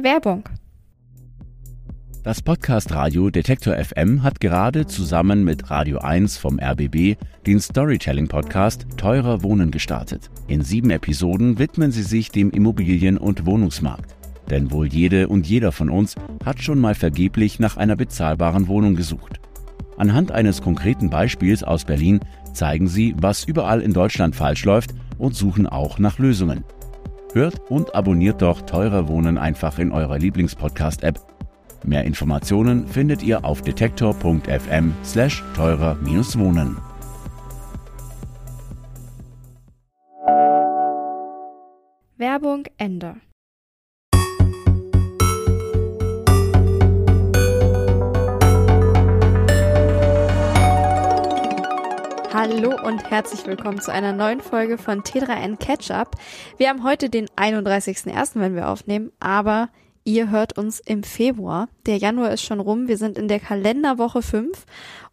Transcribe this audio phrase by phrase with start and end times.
[0.00, 0.44] Werbung.
[2.22, 8.28] Das Podcast Radio Detektor FM hat gerade zusammen mit Radio 1 vom RBB den Storytelling
[8.28, 10.30] Podcast Teurer Wohnen gestartet.
[10.46, 14.14] In sieben Episoden widmen sie sich dem Immobilien- und Wohnungsmarkt.
[14.50, 18.94] Denn wohl jede und jeder von uns hat schon mal vergeblich nach einer bezahlbaren Wohnung
[18.94, 19.40] gesucht.
[19.96, 22.20] Anhand eines konkreten Beispiels aus Berlin
[22.52, 26.62] zeigen sie, was überall in Deutschland falsch läuft und suchen auch nach Lösungen.
[27.34, 31.20] Hört und abonniert doch Teurer Wohnen einfach in eurer Lieblingspodcast-App.
[31.84, 36.78] Mehr Informationen findet ihr auf detektor.fm slash teurer-wohnen.
[42.16, 43.14] Werbung Ende.
[52.40, 56.14] Hallo und herzlich willkommen zu einer neuen Folge von T3N Catch-Up.
[56.56, 59.70] Wir haben heute den 31.01., wenn wir aufnehmen, aber
[60.04, 61.68] ihr hört uns im Februar.
[61.86, 64.66] Der Januar ist schon rum, wir sind in der Kalenderwoche 5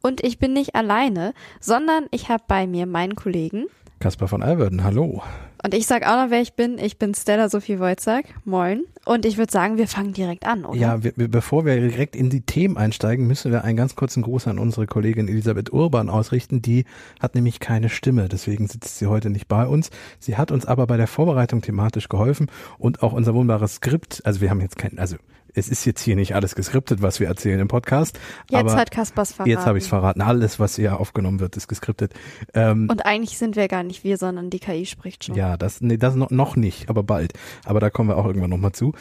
[0.04, 3.66] und ich bin nicht alleine, sondern ich habe bei mir meinen Kollegen
[4.00, 5.24] Kaspar von Alverden, hallo.
[5.64, 6.78] Und ich sag auch noch, wer ich bin.
[6.78, 8.36] Ich bin Stella Sophie Wojcik.
[8.44, 8.84] Moin.
[9.06, 10.78] Und ich würde sagen, wir fangen direkt an, oder?
[10.78, 14.48] Ja, wir, bevor wir direkt in die Themen einsteigen, müssen wir einen ganz kurzen Gruß
[14.48, 16.62] an unsere Kollegin Elisabeth Urban ausrichten.
[16.62, 16.86] Die
[17.20, 19.90] hat nämlich keine Stimme, deswegen sitzt sie heute nicht bei uns.
[20.20, 24.22] Sie hat uns aber bei der Vorbereitung thematisch geholfen und auch unser wunderbares Skript.
[24.24, 25.16] Also wir haben jetzt kein, also
[25.56, 28.20] es ist jetzt hier nicht alles geskriptet, was wir erzählen im Podcast.
[28.50, 29.50] Jetzt hat Kaspers verraten.
[29.50, 30.22] Jetzt habe ich es verraten.
[30.22, 32.14] Alles, was hier aufgenommen wird, ist geskriptet.
[32.54, 35.36] Ähm, Und eigentlich sind wir gar nicht wir, sondern die KI spricht schon.
[35.36, 37.34] Ja, das, nee, das noch, noch nicht, aber bald.
[37.64, 38.94] Aber da kommen wir auch irgendwann nochmal zu.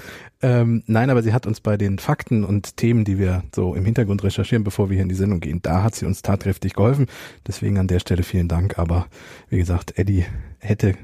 [0.42, 3.84] Ähm, nein, aber sie hat uns bei den Fakten und Themen, die wir so im
[3.84, 7.06] Hintergrund recherchieren, bevor wir hier in die Sendung gehen, da hat sie uns tatkräftig geholfen.
[7.46, 8.78] Deswegen an der Stelle vielen Dank.
[8.78, 9.06] Aber
[9.48, 10.26] wie gesagt, Eddie
[10.64, 10.94] hätte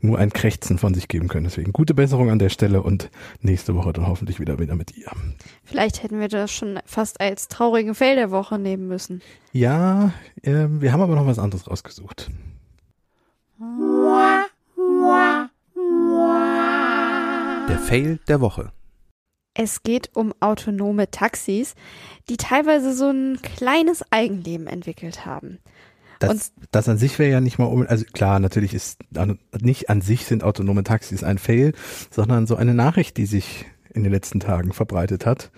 [0.00, 1.44] nur ein Krächzen von sich geben können.
[1.44, 5.10] Deswegen gute Besserung an der Stelle und nächste Woche dann hoffentlich wieder wieder mit ihr.
[5.64, 9.22] Vielleicht hätten wir das schon fast als traurigen Fail der Woche nehmen müssen.
[9.52, 12.30] Ja, äh, wir haben aber noch was anderes rausgesucht.
[17.68, 18.72] Der Fail der Woche.
[19.52, 21.74] Es geht um autonome Taxis,
[22.28, 25.58] die teilweise so ein kleines Eigenleben entwickelt haben.
[26.20, 29.00] Das, das an sich wäre ja nicht mal um, also klar, natürlich ist
[29.60, 31.72] nicht an sich sind autonome Taxis ein Fail,
[32.10, 35.50] sondern so eine Nachricht, die sich in den letzten Tagen verbreitet hat.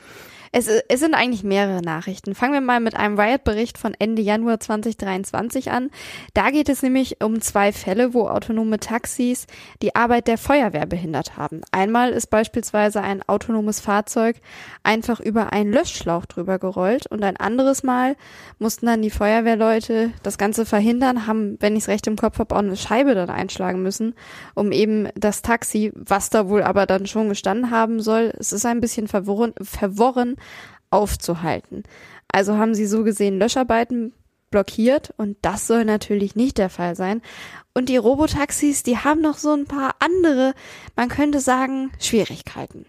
[0.54, 2.34] Es, es sind eigentlich mehrere Nachrichten.
[2.34, 5.90] Fangen wir mal mit einem Riot-Bericht von Ende Januar 2023 an.
[6.34, 9.46] Da geht es nämlich um zwei Fälle, wo autonome Taxis
[9.80, 11.62] die Arbeit der Feuerwehr behindert haben.
[11.70, 14.36] Einmal ist beispielsweise ein autonomes Fahrzeug
[14.82, 18.14] einfach über einen Löschschlauch drüber gerollt und ein anderes Mal
[18.58, 22.54] mussten dann die Feuerwehrleute das Ganze verhindern, haben, wenn ich es recht im Kopf habe,
[22.54, 24.14] auch eine Scheibe dann einschlagen müssen,
[24.54, 28.66] um eben das Taxi, was da wohl aber dann schon gestanden haben soll, es ist
[28.66, 30.36] ein bisschen verworren, verworren
[30.90, 31.84] aufzuhalten.
[32.28, 34.12] Also haben sie so gesehen Löscharbeiten
[34.50, 37.22] blockiert und das soll natürlich nicht der Fall sein.
[37.74, 40.54] Und die Robotaxis, die haben noch so ein paar andere,
[40.94, 42.86] man könnte sagen, Schwierigkeiten.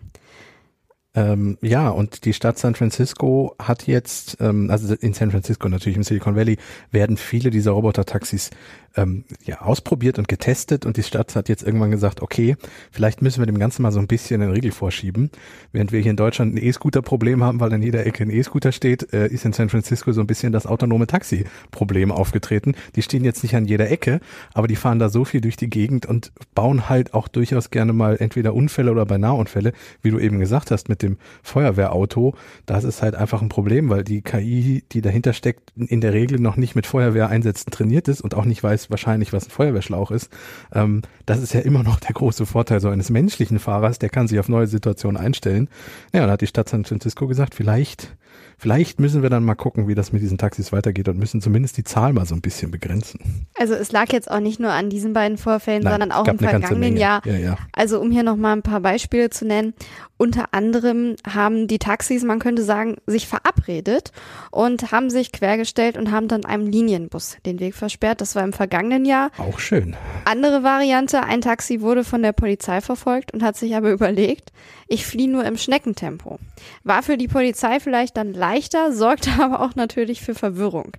[1.15, 5.95] Ähm, ja, und die Stadt San Francisco hat jetzt, ähm, also in San Francisco natürlich
[5.95, 6.57] im Silicon Valley,
[6.91, 8.49] werden viele dieser Roboter-Taxis
[8.95, 12.55] ähm, ja, ausprobiert und getestet und die Stadt hat jetzt irgendwann gesagt, okay,
[12.91, 15.29] vielleicht müssen wir dem Ganzen mal so ein bisschen den Riegel vorschieben.
[15.71, 19.13] Während wir hier in Deutschland ein E-Scooter-Problem haben, weil an jeder Ecke ein E-Scooter steht,
[19.13, 22.73] äh, ist in San Francisco so ein bisschen das autonome Taxi-Problem aufgetreten.
[22.95, 24.19] Die stehen jetzt nicht an jeder Ecke,
[24.53, 27.93] aber die fahren da so viel durch die Gegend und bauen halt auch durchaus gerne
[27.93, 32.33] mal entweder Unfälle oder beinahe Unfälle, wie du eben gesagt hast, mit dem Feuerwehrauto.
[32.65, 36.39] Das ist halt einfach ein Problem, weil die KI, die dahinter steckt, in der Regel
[36.39, 40.29] noch nicht mit Feuerwehreinsätzen trainiert ist und auch nicht weiß, wahrscheinlich, was ein Feuerwehrschlauch ist.
[40.73, 44.27] Ähm, das ist ja immer noch der große Vorteil so eines menschlichen Fahrers, der kann
[44.27, 45.69] sich auf neue Situationen einstellen.
[46.13, 48.15] Ja, und hat die Stadt San Francisco gesagt, vielleicht
[48.57, 51.75] Vielleicht müssen wir dann mal gucken, wie das mit diesen Taxis weitergeht und müssen zumindest
[51.77, 53.45] die Zahl mal so ein bisschen begrenzen.
[53.59, 56.39] Also es lag jetzt auch nicht nur an diesen beiden Vorfällen, Nein, sondern auch im
[56.39, 57.21] vergangenen Jahr.
[57.25, 57.57] Ja, ja.
[57.73, 59.73] Also um hier nochmal ein paar Beispiele zu nennen.
[60.17, 60.92] Unter anderem
[61.27, 64.11] haben die Taxis, man könnte sagen, sich verabredet
[64.51, 68.21] und haben sich quergestellt und haben dann einem Linienbus den Weg versperrt.
[68.21, 69.31] Das war im vergangenen Jahr.
[69.37, 69.95] Auch schön.
[70.25, 74.51] Andere Variante, ein Taxi wurde von der Polizei verfolgt und hat sich aber überlegt,
[74.87, 76.39] ich fliehe nur im Schneckentempo.
[76.83, 80.91] War für die Polizei vielleicht dann leichter, sorgte aber auch natürlich für Verwirrung.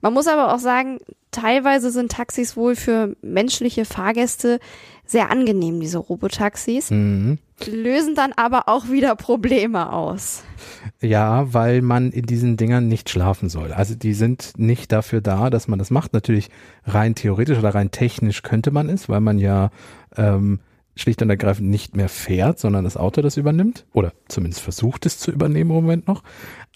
[0.00, 0.98] Man muss aber auch sagen,
[1.30, 4.58] teilweise sind Taxis wohl für menschliche Fahrgäste
[5.04, 6.90] sehr angenehm, diese Robotaxis.
[6.90, 7.38] Mhm.
[7.66, 10.42] Lösen dann aber auch wieder Probleme aus.
[11.00, 13.72] Ja, weil man in diesen Dingern nicht schlafen soll.
[13.72, 16.12] Also die sind nicht dafür da, dass man das macht.
[16.12, 16.50] Natürlich
[16.84, 19.70] rein theoretisch oder rein technisch könnte man es, weil man ja
[20.16, 20.60] ähm,
[20.96, 25.18] schlicht und ergreifend nicht mehr fährt, sondern das Auto das übernimmt oder zumindest versucht es
[25.18, 26.22] zu übernehmen im Moment noch.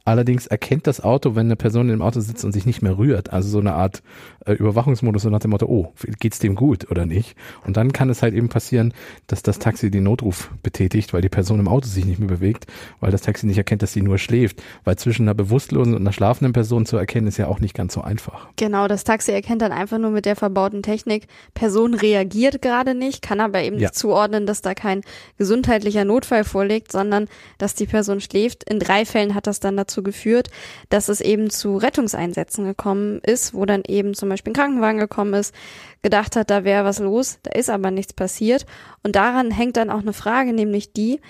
[0.06, 3.32] Allerdings erkennt das Auto, wenn eine Person im Auto sitzt und sich nicht mehr rührt,
[3.32, 4.02] also so eine Art
[4.44, 7.36] äh, Überwachungsmodus so nach dem Motto, oh, geht's dem gut oder nicht?
[7.64, 8.92] Und dann kann es halt eben passieren,
[9.28, 12.66] dass das Taxi den Notruf betätigt, weil die Person im Auto sich nicht mehr bewegt,
[13.00, 14.62] weil das Taxi nicht erkennt, dass sie nur schläft.
[14.84, 17.94] Weil zwischen einer bewusstlosen und einer schlafenden Person zu erkennen, ist ja auch nicht ganz
[17.94, 18.48] so einfach.
[18.56, 23.22] Genau, das Taxi erkennt dann einfach nur mit der verbauten Technik, Person reagiert gerade nicht,
[23.22, 23.88] kann aber eben ja.
[23.88, 25.00] nicht zuordnen, dass da kein
[25.38, 28.64] gesundheitlicher Notfall vorliegt, sondern dass die Person schläft.
[28.64, 30.50] In drei Fällen hat das dann dazu dazu geführt,
[30.88, 35.34] dass es eben zu Rettungseinsätzen gekommen ist, wo dann eben zum Beispiel ein Krankenwagen gekommen
[35.34, 35.54] ist,
[36.02, 38.66] gedacht hat, da wäre was los, da ist aber nichts passiert.
[39.02, 41.20] Und daran hängt dann auch eine Frage, nämlich die,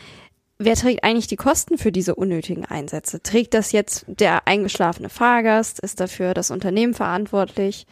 [0.59, 3.23] wer trägt eigentlich die Kosten für diese unnötigen Einsätze?
[3.23, 5.81] Trägt das jetzt der eingeschlafene Fahrgast?
[5.81, 7.87] Ist dafür das Unternehmen verantwortlich?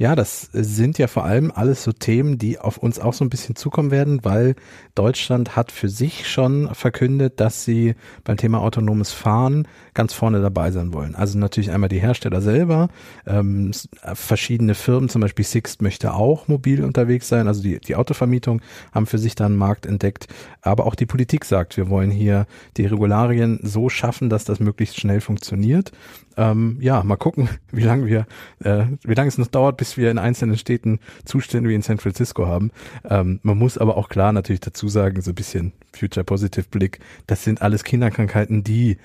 [0.00, 3.30] Ja, das sind ja vor allem alles so Themen, die auf uns auch so ein
[3.30, 4.54] bisschen zukommen werden, weil
[4.94, 10.70] Deutschland hat für sich schon verkündet, dass sie beim Thema autonomes Fahren ganz vorne dabei
[10.70, 11.16] sein wollen.
[11.16, 12.90] Also natürlich einmal die Hersteller selber,
[13.26, 13.72] ähm,
[14.14, 18.62] verschiedene Firmen, zum Beispiel Sixt möchte auch mobil unterwegs sein, also die, die Autovermietung
[18.92, 20.28] haben für sich da einen Markt entdeckt,
[20.62, 22.46] aber auch die Politik sagt, wir wollen hier
[22.76, 25.90] die Regularien so schaffen, dass das möglichst schnell funktioniert.
[26.36, 28.26] Ähm, ja, mal gucken, wie lange wir,
[28.60, 31.98] äh, wie lange es noch dauert, bis wir in einzelnen Städten Zustände wie in San
[31.98, 32.70] Francisco haben.
[33.08, 37.00] Ähm, man muss aber auch klar natürlich dazu sagen, so ein bisschen Future Positive Blick,
[37.26, 38.98] das sind alles Kinderkrankheiten, die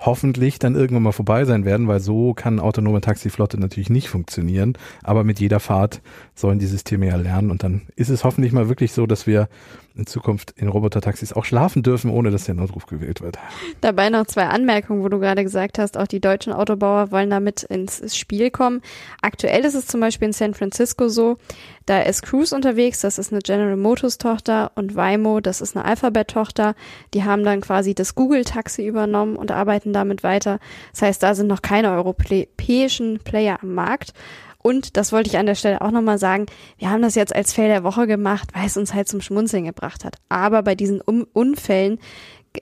[0.00, 4.74] hoffentlich dann irgendwann mal vorbei sein werden, weil so kann autonome Taxiflotte natürlich nicht funktionieren.
[5.02, 6.00] Aber mit jeder Fahrt
[6.34, 9.48] sollen die Systeme ja lernen und dann ist es hoffentlich mal wirklich so, dass wir
[9.94, 13.38] in Zukunft in Robotertaxis auch schlafen dürfen, ohne dass der Notruf gewählt wird.
[13.80, 17.62] Dabei noch zwei Anmerkungen, wo du gerade gesagt hast, auch die deutschen Autobauer wollen damit
[17.64, 18.82] ins Spiel kommen.
[19.22, 21.38] Aktuell ist es zum Beispiel in San Francisco so,
[21.86, 25.84] da ist Cruise unterwegs, das ist eine General Motors Tochter und Waymo, das ist eine
[25.84, 26.74] Alphabet Tochter.
[27.14, 30.60] Die haben dann quasi das Google Taxi übernommen und arbeiten damit weiter.
[30.92, 34.12] Das heißt, da sind noch keine europäischen Player am Markt.
[34.62, 36.46] Und das wollte ich an der Stelle auch nochmal sagen,
[36.78, 39.64] wir haben das jetzt als Fail der Woche gemacht, weil es uns halt zum Schmunzeln
[39.64, 40.16] gebracht hat.
[40.28, 41.98] Aber bei diesen um Unfällen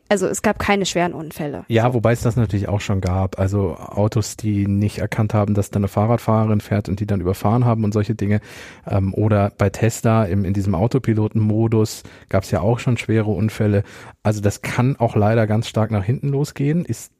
[0.08, 1.64] also es gab keine schweren Unfälle.
[1.68, 3.38] Ja, wobei es das natürlich auch schon gab.
[3.38, 7.64] Also Autos, die nicht erkannt haben, dass da eine Fahrradfahrerin fährt und die dann überfahren
[7.64, 8.40] haben und solche Dinge.
[8.86, 13.82] Ähm, oder bei Tesla im, in diesem Autopilotenmodus gab es ja auch schon schwere Unfälle.
[14.22, 16.84] Also das kann auch leider ganz stark nach hinten losgehen.
[16.84, 17.12] Ist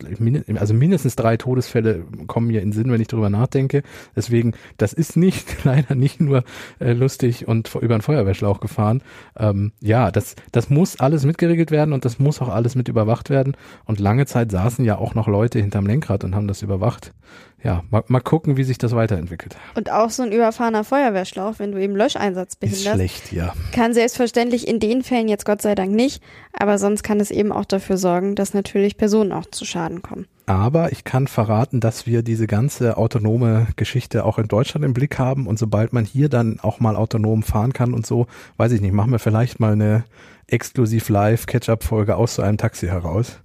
[0.56, 3.82] also mindestens drei Todesfälle kommen mir in Sinn, wenn ich darüber nachdenke.
[4.14, 6.44] Deswegen, das ist nicht leider nicht nur
[6.80, 9.02] äh, lustig und über einen Feuerwehrschlauch gefahren.
[9.38, 13.30] Ähm, ja, das das muss alles mitgeregelt werden und das muss auch alles mit überwacht
[13.30, 13.56] werden.
[13.86, 17.14] Und lange Zeit saßen ja auch noch Leute hinterm Lenkrad und haben das überwacht.
[17.62, 19.56] Ja, mal, mal gucken, wie sich das weiterentwickelt.
[19.74, 22.86] Und auch so ein überfahrener Feuerwehrschlauch, wenn du eben Löscheinsatz behinderst.
[22.86, 23.52] Ist schlecht, ja.
[23.72, 26.22] Kann selbstverständlich in den Fällen jetzt Gott sei Dank nicht,
[26.52, 30.26] aber sonst kann es eben auch dafür sorgen, dass natürlich Personen auch zu Schaden kommen.
[30.46, 35.18] Aber ich kann verraten, dass wir diese ganze autonome Geschichte auch in Deutschland im Blick
[35.18, 38.80] haben und sobald man hier dann auch mal autonom fahren kann und so, weiß ich
[38.80, 40.04] nicht, machen wir vielleicht mal eine
[40.46, 43.40] exklusiv live Catch-up-Folge aus so einem Taxi heraus.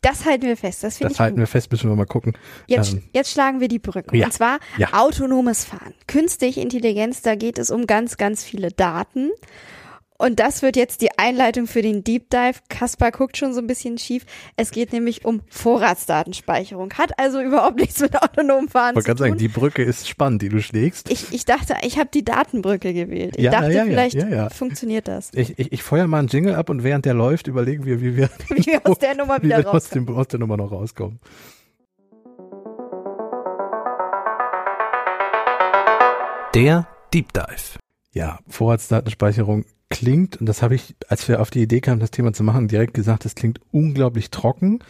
[0.00, 0.84] Das halten wir fest.
[0.84, 1.40] Das, das halten gut.
[1.40, 2.34] wir fest, müssen wir mal gucken.
[2.66, 4.16] Jetzt, ähm, jetzt schlagen wir die Brücke.
[4.16, 4.88] Ja, und zwar ja.
[4.92, 5.94] autonomes Fahren.
[6.06, 9.30] Künstliche Intelligenz, da geht es um ganz, ganz viele Daten.
[10.20, 12.58] Und das wird jetzt die Einleitung für den Deep Dive.
[12.68, 14.26] Kaspar guckt schon so ein bisschen schief.
[14.56, 16.92] Es geht nämlich um Vorratsdatenspeicherung.
[16.94, 19.12] Hat also überhaupt nichts mit autonomem Fahren zu tun.
[19.12, 21.08] Ich sagen, die Brücke ist spannend, die du schlägst.
[21.08, 23.36] Ich, ich dachte, ich habe die Datenbrücke gewählt.
[23.36, 25.30] Ich ja, dachte, ja, ja, vielleicht funktioniert das.
[25.34, 28.16] Ich, ich, ich feuer mal einen Jingle ab und während der läuft, überlegen wir, wie
[28.16, 29.76] wir, wie wir aus der Nummer wieder rauskommen.
[29.76, 31.20] Aus, dem, aus der Nummer noch rauskommen.
[36.54, 37.78] Der Deep Dive.
[38.12, 42.32] Ja, Vorratsdatenspeicherung klingt, und das habe ich, als wir auf die Idee kamen, das Thema
[42.32, 44.80] zu machen, direkt gesagt, das klingt unglaublich trocken.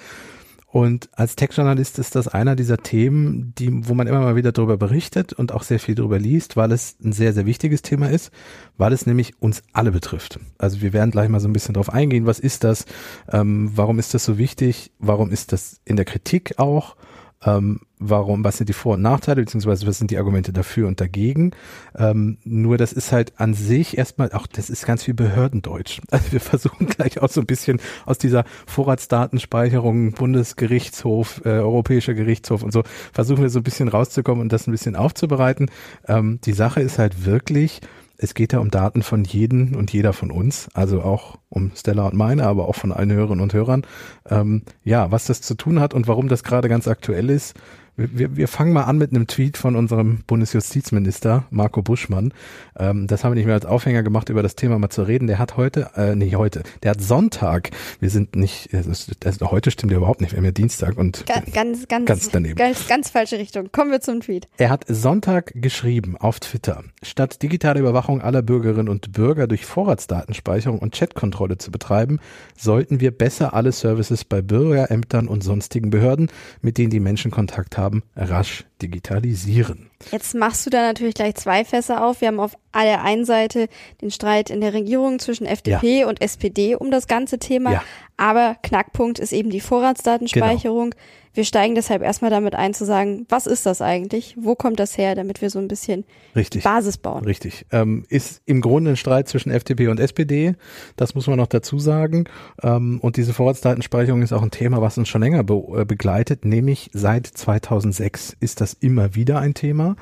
[0.70, 4.76] Und als Tech-Journalist ist das einer dieser Themen, die, wo man immer mal wieder darüber
[4.76, 8.30] berichtet und auch sehr viel darüber liest, weil es ein sehr, sehr wichtiges Thema ist,
[8.76, 10.38] weil es nämlich uns alle betrifft.
[10.58, 12.26] Also wir werden gleich mal so ein bisschen drauf eingehen.
[12.26, 12.84] Was ist das?
[13.32, 14.92] Ähm, warum ist das so wichtig?
[14.98, 16.96] Warum ist das in der Kritik auch?
[17.44, 21.00] Ähm, warum, was sind die Vor- und Nachteile, beziehungsweise was sind die Argumente dafür und
[21.00, 21.52] dagegen.
[21.96, 26.00] Ähm, nur das ist halt an sich erstmal, auch das ist ganz viel Behördendeutsch.
[26.10, 32.62] Also wir versuchen gleich auch so ein bisschen aus dieser Vorratsdatenspeicherung, Bundesgerichtshof, äh, Europäischer Gerichtshof
[32.62, 35.70] und so, versuchen wir so ein bisschen rauszukommen und das ein bisschen aufzubereiten.
[36.08, 37.80] Ähm, die Sache ist halt wirklich,
[38.18, 42.06] es geht ja um Daten von jedem und jeder von uns, also auch um Stella
[42.08, 43.86] und meine, aber auch von allen Hörerinnen und Hörern.
[44.28, 47.54] Ähm, ja, was das zu tun hat und warum das gerade ganz aktuell ist,
[48.00, 52.32] Wir, wir fangen mal an mit einem Tweet von unserem Bundesjustizminister Marco Buschmann.
[52.78, 55.26] Ähm, das haben wir nicht mehr als Aufhänger gemacht, über das Thema mal zu reden.
[55.26, 58.92] Der hat heute, äh, nicht heute, der hat Sonntag, wir sind nicht, also,
[59.24, 62.30] also heute stimmt ja überhaupt nicht, wir haben ja Dienstag und ganz, ganz, ganz, ganz
[62.30, 62.54] daneben.
[62.54, 63.72] Ganz, ganz falsche Richtung.
[63.72, 64.46] Kommen wir zum Tweet.
[64.58, 70.78] Er hat Sonntag geschrieben auf Twitter, statt digitale Überwachung aller Bürgerinnen und Bürger durch Vorratsdatenspeicherung
[70.78, 72.20] und Chatkontrolle zu betreiben,
[72.56, 76.28] sollten wir besser alle Services bei Bürgerämtern und sonstigen Behörden,
[76.62, 79.90] mit denen die Menschen Kontakt haben, haben, rasch digitalisieren.
[80.12, 82.20] Jetzt machst du da natürlich gleich zwei Fässer auf.
[82.20, 83.68] Wir haben auf der einen Seite
[84.00, 86.06] den Streit in der Regierung zwischen FDP ja.
[86.06, 87.72] und SPD um das ganze Thema.
[87.72, 87.82] Ja.
[88.16, 90.90] Aber Knackpunkt ist eben die Vorratsdatenspeicherung.
[90.90, 91.02] Genau.
[91.34, 94.36] Wir steigen deshalb erstmal damit ein zu sagen, was ist das eigentlich?
[94.38, 96.04] Wo kommt das her, damit wir so ein bisschen
[96.34, 96.64] Richtig.
[96.64, 97.24] Basis bauen?
[97.24, 97.66] Richtig.
[97.70, 100.54] Ähm, ist im Grunde ein Streit zwischen FDP und SPD.
[100.96, 102.24] Das muss man noch dazu sagen.
[102.62, 106.44] Ähm, und diese Vorratsdatenspeicherung ist auch ein Thema, was uns schon länger be äh, begleitet,
[106.44, 109.96] nämlich seit 2006 ist das immer wieder ein Thema.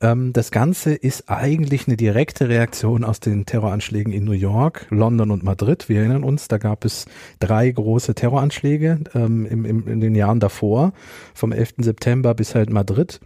[0.00, 5.30] Ähm, das Ganze ist eigentlich eine direkte Reaktion aus den Terroranschlägen in New York, London
[5.30, 5.88] und Madrid.
[5.88, 7.06] Wir erinnern uns, da gab es
[7.40, 10.92] drei große Terroranschläge ähm, im, im, in den Jahren davor,
[11.34, 11.74] vom 11.
[11.78, 13.20] September bis halt Madrid.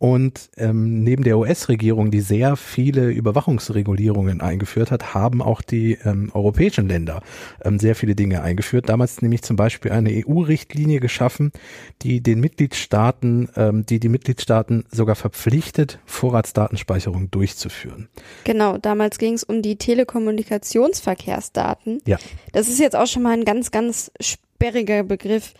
[0.00, 6.30] Und ähm, neben der US-Regierung, die sehr viele Überwachungsregulierungen eingeführt hat, haben auch die ähm,
[6.32, 7.20] europäischen Länder
[7.62, 8.88] ähm, sehr viele Dinge eingeführt.
[8.88, 11.52] Damals nämlich zum Beispiel eine EU-Richtlinie geschaffen,
[12.00, 18.08] die den Mitgliedstaaten, ähm, die die Mitgliedstaaten sogar verpflichtet, Vorratsdatenspeicherung durchzuführen.
[18.44, 22.00] Genau, damals ging es um die Telekommunikationsverkehrsdaten.
[22.06, 22.16] Ja.
[22.52, 25.52] Das ist jetzt auch schon mal ein ganz, ganz sperriger Begriff.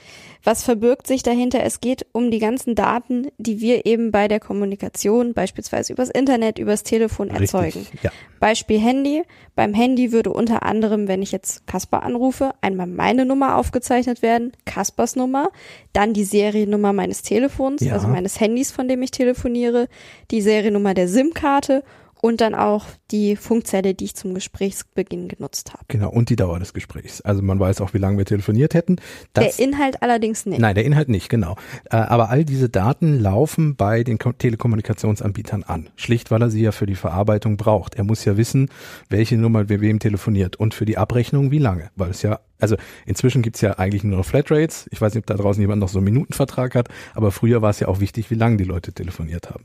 [0.42, 1.62] Was verbirgt sich dahinter?
[1.62, 6.59] Es geht um die ganzen Daten, die wir eben bei der Kommunikation, beispielsweise übers Internet,
[6.59, 7.80] übers Telefon erzeugen.
[7.80, 8.11] Richtig, ja.
[8.38, 9.23] Beispiel Handy.
[9.54, 14.52] Beim Handy würde unter anderem, wenn ich jetzt Kasper anrufe, einmal meine Nummer aufgezeichnet werden,
[14.64, 15.50] Kaspers Nummer,
[15.92, 17.92] dann die Seriennummer meines Telefons, Ja.
[17.92, 19.88] also meines Handys, von dem ich telefoniere,
[20.30, 21.82] die Seriennummer der SIM-Karte
[22.22, 25.84] und dann auch die Funkzelle, die ich zum Gesprächsbeginn genutzt habe.
[25.88, 27.20] Genau, und die Dauer des Gesprächs.
[27.22, 28.96] Also man weiß auch, wie lange wir telefoniert hätten.
[29.32, 30.60] Das, der Inhalt allerdings nicht.
[30.60, 31.56] Nein, der Inhalt nicht, genau.
[31.90, 35.88] Äh, aber all diese Daten laufen bei den Ko- Telekommunikationsanbietern an.
[35.96, 37.94] Schlicht, weil er sie ja für die Verarbeitung braucht.
[37.94, 38.68] Er muss ja wissen,
[39.08, 41.90] welche Nummer mit wem telefoniert und für die Abrechnung wie lange.
[41.96, 44.88] Weil es ja, also inzwischen gibt's ja eigentlich nur noch Flatrates.
[44.90, 47.70] Ich weiß nicht, ob da draußen jemand noch so einen Minutenvertrag hat, aber früher war
[47.70, 49.64] es ja auch wichtig, wie lange die Leute telefoniert haben.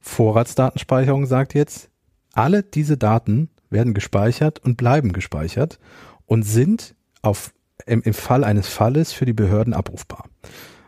[0.00, 1.90] Vorratsdatenspeicherung sagt jetzt,
[2.32, 5.78] alle diese Daten werden gespeichert und bleiben gespeichert
[6.26, 7.52] und sind auf,
[7.86, 10.24] im, im Fall eines Falles für die Behörden abrufbar.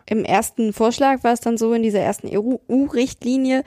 [0.07, 3.63] Im ersten Vorschlag war es dann so in dieser ersten EU-Richtlinie,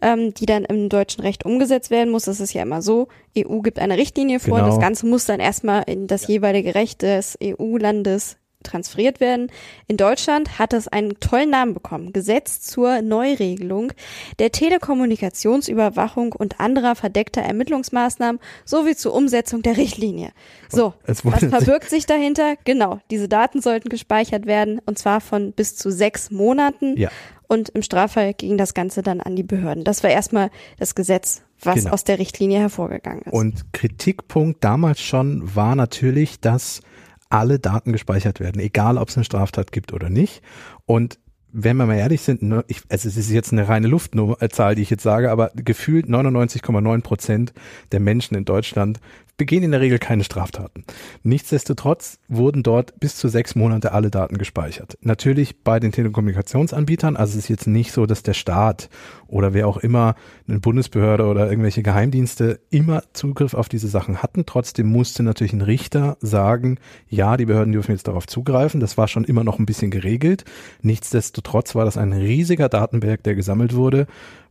[0.00, 2.24] ähm, die dann im deutschen Recht umgesetzt werden muss.
[2.24, 3.08] Das ist ja immer so.
[3.36, 4.58] EU gibt eine Richtlinie vor.
[4.58, 4.68] Genau.
[4.68, 8.36] Das Ganze muss dann erstmal in das jeweilige Recht des EU-Landes
[8.68, 9.50] transferiert werden.
[9.86, 12.12] In Deutschland hat es einen tollen Namen bekommen.
[12.12, 13.92] Gesetz zur Neuregelung
[14.38, 20.32] der Telekommunikationsüberwachung und anderer verdeckter Ermittlungsmaßnahmen sowie zur Umsetzung der Richtlinie.
[20.68, 22.56] So, was verbirgt sich dahinter?
[22.64, 26.96] Genau, diese Daten sollten gespeichert werden und zwar von bis zu sechs Monaten.
[26.96, 27.10] Ja.
[27.50, 29.82] Und im Straffall ging das Ganze dann an die Behörden.
[29.82, 31.92] Das war erstmal das Gesetz, was Genau.
[31.92, 33.32] aus der Richtlinie hervorgegangen ist.
[33.32, 36.82] Und Kritikpunkt damals schon war natürlich, dass
[37.30, 40.42] alle Daten gespeichert werden, egal ob es eine Straftat gibt oder nicht.
[40.86, 41.18] Und
[41.52, 44.82] wenn wir mal ehrlich sind, ne, ich, also es ist jetzt eine reine Luftzahl, die
[44.82, 47.52] ich jetzt sage, aber gefühlt 99,9 Prozent
[47.92, 49.00] der Menschen in Deutschland
[49.38, 50.84] begehen in der Regel keine Straftaten.
[51.22, 54.98] Nichtsdestotrotz wurden dort bis zu sechs Monate alle Daten gespeichert.
[55.00, 58.90] Natürlich bei den Telekommunikationsanbietern, also es ist jetzt nicht so, dass der Staat
[59.28, 60.16] oder wer auch immer,
[60.46, 64.44] eine Bundesbehörde oder irgendwelche Geheimdienste immer Zugriff auf diese Sachen hatten.
[64.44, 66.78] Trotzdem musste natürlich ein Richter sagen,
[67.08, 68.80] ja, die Behörden dürfen jetzt darauf zugreifen.
[68.80, 70.44] Das war schon immer noch ein bisschen geregelt.
[70.82, 74.06] Nichtsdestotrotz war das ein riesiger Datenberg, der gesammelt wurde.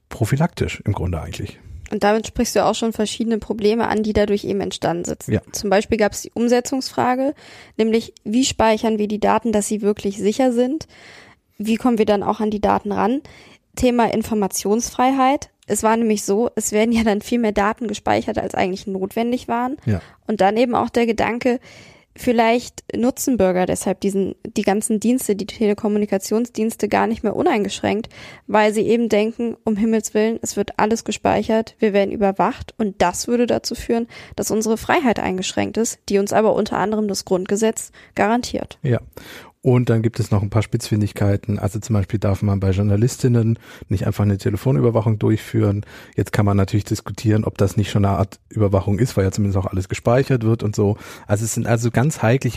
[0.09, 1.59] Prophylaktisch im Grunde eigentlich.
[1.91, 5.27] Und damit sprichst du auch schon verschiedene Probleme an, die dadurch eben entstanden sind.
[5.27, 5.41] Ja.
[5.51, 7.33] Zum Beispiel gab es die Umsetzungsfrage,
[7.77, 10.87] nämlich wie speichern wir die Daten, dass sie wirklich sicher sind?
[11.57, 13.21] Wie kommen wir dann auch an die Daten ran?
[13.75, 15.49] Thema Informationsfreiheit.
[15.65, 19.47] Es war nämlich so, es werden ja dann viel mehr Daten gespeichert, als eigentlich notwendig
[19.47, 19.77] waren.
[19.85, 20.01] Ja.
[20.25, 21.59] Und dann eben auch der Gedanke,
[22.17, 28.09] vielleicht nutzen Bürger deshalb diesen, die ganzen Dienste, die Telekommunikationsdienste gar nicht mehr uneingeschränkt,
[28.47, 33.01] weil sie eben denken, um Himmels Willen, es wird alles gespeichert, wir werden überwacht und
[33.01, 37.25] das würde dazu führen, dass unsere Freiheit eingeschränkt ist, die uns aber unter anderem das
[37.25, 38.79] Grundgesetz garantiert.
[38.81, 38.99] Ja.
[39.67, 41.59] Und dann gibt es noch ein paar Spitzfindigkeiten.
[41.59, 43.59] Also zum Beispiel darf man bei Journalistinnen
[43.89, 45.85] nicht einfach eine Telefonüberwachung durchführen.
[46.15, 49.31] Jetzt kann man natürlich diskutieren, ob das nicht schon eine Art Überwachung ist, weil ja
[49.31, 50.95] zumindest auch alles gespeichert wird und so.
[51.27, 52.49] Also es sind also ganz heikle,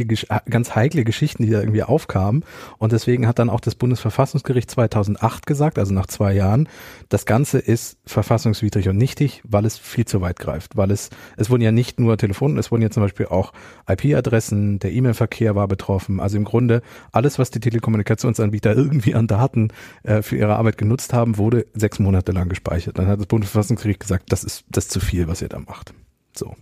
[0.48, 2.44] ganz heikle Geschichten, die da irgendwie aufkamen.
[2.78, 6.68] Und deswegen hat dann auch das Bundesverfassungsgericht 2008 gesagt, also nach zwei Jahren,
[7.08, 10.76] das Ganze ist verfassungswidrig und nichtig, weil es viel zu weit greift.
[10.76, 13.52] Weil es, es wurden ja nicht nur Telefonen, es wurden ja zum Beispiel auch
[13.88, 16.20] IP-Adressen, der E-Mail-Verkehr war betroffen.
[16.20, 16.82] Also im Grunde
[17.12, 19.69] alles, was die Telekommunikationsanbieter irgendwie an Daten
[20.02, 22.99] äh, für ihre Arbeit genutzt haben, wurde sechs Monate lang gespeichert.
[22.99, 25.92] Dann hat das Bundesverfassungsgericht gesagt, das ist das ist zu viel, was ihr da macht.
[26.35, 26.54] So.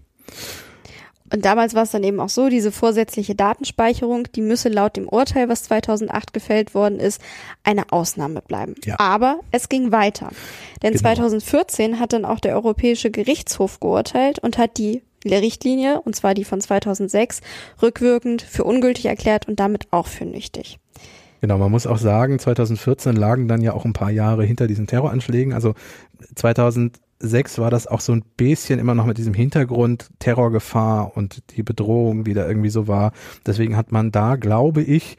[1.33, 5.09] Und damals war es dann eben auch so, diese vorsätzliche Datenspeicherung, die müsse laut dem
[5.09, 7.21] Urteil, was 2008 gefällt worden ist,
[7.65, 8.75] eine Ausnahme bleiben.
[8.85, 8.97] Ja.
[8.99, 10.31] Aber es ging weiter.
[10.83, 11.03] Denn genau.
[11.03, 16.45] 2014 hat dann auch der Europäische Gerichtshof geurteilt und hat die Richtlinie, und zwar die
[16.45, 17.41] von 2006,
[17.83, 20.79] rückwirkend für ungültig erklärt und damit auch für nichtig.
[21.41, 24.87] Genau, man muss auch sagen, 2014 lagen dann ja auch ein paar Jahre hinter diesen
[24.87, 25.53] Terroranschlägen.
[25.53, 25.75] Also
[26.35, 31.63] 2006 war das auch so ein bisschen immer noch mit diesem Hintergrund Terrorgefahr und die
[31.63, 33.13] Bedrohung, die da irgendwie so war.
[33.47, 35.17] Deswegen hat man da, glaube ich,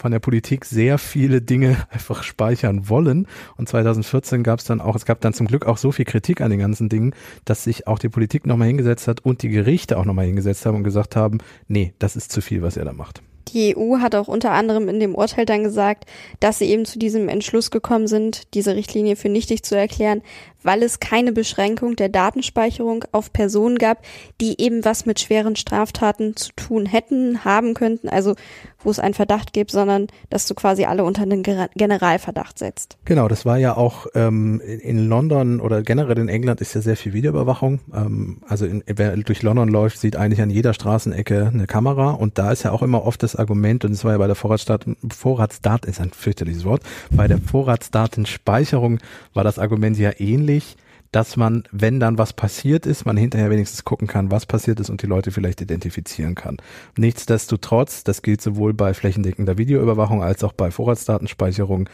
[0.00, 3.26] von der Politik sehr viele Dinge einfach speichern wollen.
[3.56, 6.40] Und 2014 gab es dann auch, es gab dann zum Glück auch so viel Kritik
[6.40, 7.14] an den ganzen Dingen,
[7.44, 10.76] dass sich auch die Politik nochmal hingesetzt hat und die Gerichte auch nochmal hingesetzt haben
[10.76, 11.38] und gesagt haben,
[11.68, 13.22] nee, das ist zu viel, was er da macht.
[13.48, 16.04] Die EU hat auch unter anderem in dem Urteil dann gesagt,
[16.38, 20.22] dass sie eben zu diesem Entschluss gekommen sind, diese Richtlinie für nichtig zu erklären,
[20.62, 24.04] weil es keine Beschränkung der Datenspeicherung auf Personen gab,
[24.40, 28.34] die eben was mit schweren Straftaten zu tun hätten, haben könnten, also
[28.82, 32.96] wo es einen Verdacht gibt, sondern dass du quasi alle unter den Generalverdacht setzt.
[33.04, 36.96] Genau, das war ja auch ähm, in London oder generell in England ist ja sehr
[36.96, 37.80] viel Videoüberwachung.
[37.94, 42.38] Ähm, also in, wer durch London läuft, sieht eigentlich an jeder Straßenecke eine Kamera und
[42.38, 44.96] da ist ja auch immer oft das Argument, und es war ja bei der Vorratsdaten,
[45.10, 48.98] Vorratsdaten ist ein fürchterliches Wort, bei der Vorratsdatenspeicherung
[49.34, 50.76] war das Argument ja ähnlich ähnlich,
[51.12, 54.90] dass man, wenn dann was passiert ist, man hinterher wenigstens gucken kann, was passiert ist
[54.90, 56.58] und die Leute vielleicht identifizieren kann.
[56.96, 61.88] Nichtsdestotrotz, das gilt sowohl bei flächendeckender Videoüberwachung als auch bei Vorratsdatenspeicherung,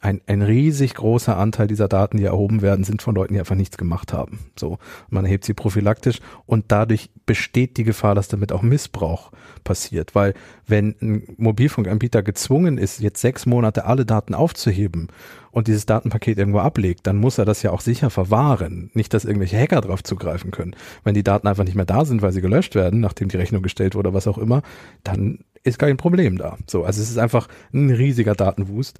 [0.00, 3.54] ein, ein riesig großer Anteil dieser Daten, die erhoben werden, sind von Leuten, die einfach
[3.54, 4.38] nichts gemacht haben.
[4.58, 4.78] So,
[5.08, 9.32] man erhebt sie prophylaktisch und dadurch besteht die Gefahr, dass damit auch Missbrauch
[9.64, 10.14] passiert.
[10.14, 10.34] Weil
[10.66, 15.08] wenn ein Mobilfunkanbieter gezwungen ist, jetzt sechs Monate alle Daten aufzuheben
[15.50, 18.90] und dieses Datenpaket irgendwo ablegt, dann muss er das ja auch sicher verwahren.
[18.94, 20.76] Nicht, dass irgendwelche Hacker drauf zugreifen können.
[21.04, 23.62] Wenn die Daten einfach nicht mehr da sind, weil sie gelöscht werden, nachdem die Rechnung
[23.62, 24.62] gestellt wurde, was auch immer,
[25.02, 26.56] dann ist kein Problem da.
[26.66, 28.98] So, also es ist einfach ein riesiger Datenwust.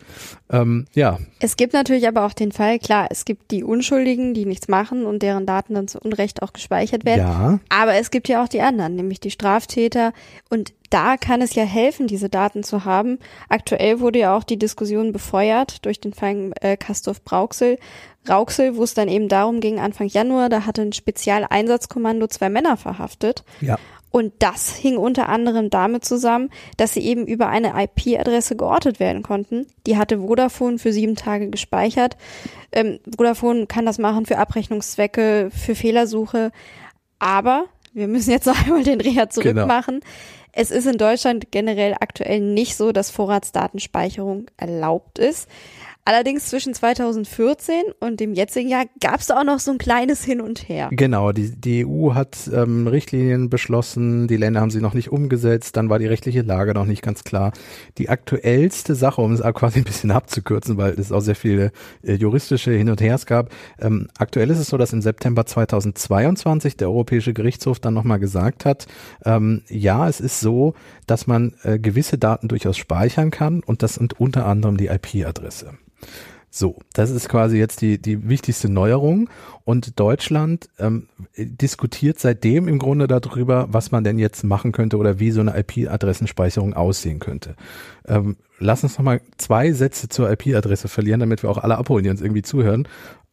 [0.51, 1.19] Ähm, ja.
[1.41, 5.05] Es gibt natürlich aber auch den Fall, klar, es gibt die Unschuldigen, die nichts machen
[5.05, 7.21] und deren Daten dann zu Unrecht auch gespeichert werden.
[7.21, 7.61] Ja.
[7.69, 10.13] Aber es gibt ja auch die anderen, nämlich die Straftäter.
[10.49, 13.19] Und da kann es ja helfen, diese Daten zu haben.
[13.49, 17.79] Aktuell wurde ja auch die Diskussion befeuert durch den Fall äh, Kastorf Brauxel.
[18.29, 22.77] Rauxel, wo es dann eben darum ging, Anfang Januar, da hatte ein Spezialeinsatzkommando zwei Männer
[22.77, 23.45] verhaftet.
[23.61, 23.79] Ja.
[24.11, 29.23] Und das hing unter anderem damit zusammen, dass sie eben über eine IP-Adresse geortet werden
[29.23, 29.67] konnten.
[29.87, 32.17] Die hatte Vodafone für sieben Tage gespeichert.
[32.73, 36.53] Ähm, Vodafone kann das machen für Abrechnungszwecke, für Fehlersuche.
[37.19, 39.67] Aber wir müssen jetzt noch einmal den Reha zurück genau.
[39.67, 40.01] machen.
[40.53, 45.49] Es ist in Deutschland generell aktuell nicht so, dass Vorratsdatenspeicherung erlaubt ist.
[46.09, 50.41] Allerdings zwischen 2014 und dem jetzigen Jahr gab es auch noch so ein kleines Hin
[50.41, 50.89] und Her.
[50.91, 55.77] Genau, die, die EU hat ähm, Richtlinien beschlossen, die Länder haben sie noch nicht umgesetzt,
[55.77, 57.53] dann war die rechtliche Lage noch nicht ganz klar.
[57.99, 62.15] Die aktuellste Sache, um es quasi ein bisschen abzukürzen, weil es auch sehr viele äh,
[62.15, 66.89] juristische Hin und Hers gab, ähm, aktuell ist es so, dass im September 2022 der
[66.89, 68.87] Europäische Gerichtshof dann nochmal gesagt hat,
[69.27, 70.73] ähm, ja, es ist so,
[71.07, 75.75] dass man äh, gewisse Daten durchaus speichern kann und das sind unter anderem die IP-Adresse.
[76.51, 79.29] So, das ist quasi jetzt die, die wichtigste Neuerung.
[79.65, 85.19] Und Deutschland ähm, diskutiert seitdem im Grunde darüber, was man denn jetzt machen könnte oder
[85.19, 87.55] wie so eine IP-Adressenspeicherung aussehen könnte.
[88.07, 92.11] Ähm, lass uns nochmal zwei Sätze zur IP-Adresse verlieren, damit wir auch alle abholen, die
[92.11, 92.89] uns irgendwie zuhören.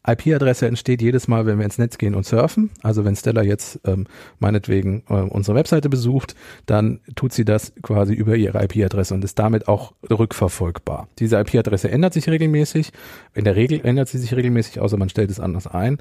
[0.08, 2.70] IP-Adresse entsteht jedes Mal, wenn wir ins Netz gehen und surfen.
[2.84, 4.06] Also wenn Stella jetzt ähm,
[4.40, 9.40] meinetwegen äh, unsere Webseite besucht, dann tut sie das quasi über ihre IP-Adresse und ist
[9.40, 11.08] damit auch rückverfolgbar.
[11.20, 12.92] Diese IP-Adresse ändert sich regelmäßig.
[13.34, 15.98] In der Regel ändert sie sich regelmäßig, außer man stellt es anders ein.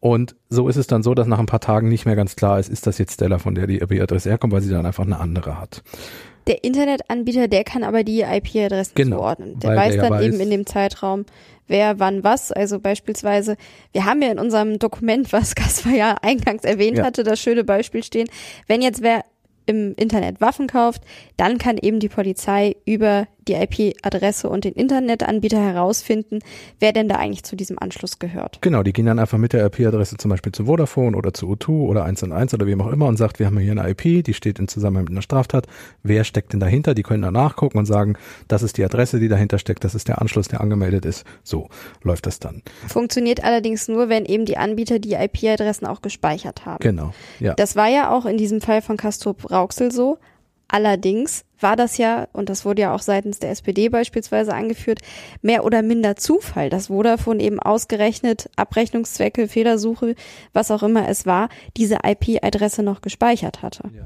[0.00, 2.60] Und so ist es dann so, dass nach ein paar Tagen nicht mehr ganz klar
[2.60, 5.18] ist, ist das jetzt Stella, von der die IP-Adresse herkommt, weil sie dann einfach eine
[5.18, 5.82] andere hat.
[6.48, 9.58] Der Internetanbieter, der kann aber die IP-Adressen genau, zuordnen.
[9.60, 11.26] Der weiß der dann weiß, eben in dem Zeitraum,
[11.66, 12.50] wer wann was.
[12.50, 13.56] Also beispielsweise,
[13.92, 17.04] wir haben ja in unserem Dokument, was Kaspar ja eingangs erwähnt ja.
[17.04, 18.28] hatte, das schöne Beispiel stehen,
[18.66, 19.24] wenn jetzt wer
[19.66, 21.02] im Internet Waffen kauft,
[21.36, 26.40] dann kann eben die Polizei über die IP-Adresse und den Internetanbieter herausfinden,
[26.78, 28.58] wer denn da eigentlich zu diesem Anschluss gehört.
[28.60, 31.70] Genau, die gehen dann einfach mit der IP-Adresse zum Beispiel zu Vodafone oder zu O2
[31.70, 34.58] oder 1&1 oder wem auch immer und sagt, wir haben hier eine IP, die steht
[34.58, 35.66] in Zusammenhang mit einer Straftat.
[36.02, 36.94] Wer steckt denn dahinter?
[36.94, 40.08] Die können dann nachgucken und sagen, das ist die Adresse, die dahinter steckt, das ist
[40.08, 41.24] der Anschluss, der angemeldet ist.
[41.42, 41.68] So
[42.02, 42.62] läuft das dann.
[42.86, 46.80] Funktioniert allerdings nur, wenn eben die Anbieter die IP-Adressen auch gespeichert haben.
[46.80, 47.54] Genau, ja.
[47.54, 50.18] Das war ja auch in diesem Fall von Castrop Rauxel so.
[50.68, 55.00] Allerdings war das ja, und das wurde ja auch seitens der SPD beispielsweise angeführt,
[55.42, 60.14] mehr oder minder Zufall, dass Vodafone eben ausgerechnet Abrechnungszwecke, Fehlersuche,
[60.52, 63.90] was auch immer es war, diese IP-Adresse noch gespeichert hatte.
[63.94, 64.04] Ja.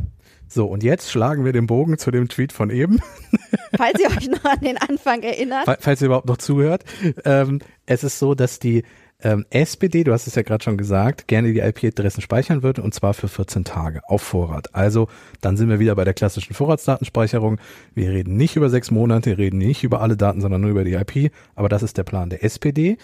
[0.48, 3.00] So, und jetzt schlagen wir den Bogen zu dem Tweet von eben.
[3.76, 5.64] Falls ihr euch noch an den Anfang erinnert.
[5.80, 6.84] Falls ihr überhaupt noch zuhört.
[7.24, 8.82] Ähm, es ist so, dass die
[9.22, 12.94] ähm, SPD, du hast es ja gerade schon gesagt, gerne die IP-Adressen speichern würde und
[12.94, 14.74] zwar für 14 Tage auf Vorrat.
[14.74, 15.08] Also
[15.40, 17.58] dann sind wir wieder bei der klassischen Vorratsdatenspeicherung.
[17.94, 20.85] Wir reden nicht über sechs Monate, wir reden nicht über alle Daten, sondern nur über
[20.85, 21.32] die IP.
[21.54, 22.98] Aber das ist der Plan der SPD.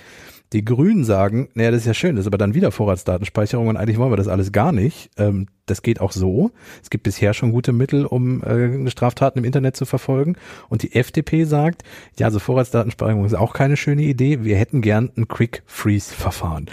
[0.52, 3.76] Die Grünen sagen, naja, das ist ja schön, das ist aber dann wieder Vorratsdatenspeicherung und
[3.76, 5.11] eigentlich wollen wir das alles gar nicht.
[5.18, 6.50] Ähm, das geht auch so.
[6.82, 10.37] Es gibt bisher schon gute Mittel, um äh, Straftaten im Internet zu verfolgen.
[10.68, 11.82] Und die FDP sagt,
[12.18, 14.44] ja, so Vorratsdatenspeicherung ist auch keine schöne Idee.
[14.44, 16.66] Wir hätten gern ein Quick Freeze Verfahren.